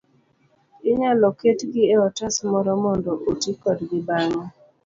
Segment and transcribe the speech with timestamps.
[0.89, 4.43] inyalo ketgi e otas moro mondo oti kodgi bang'e.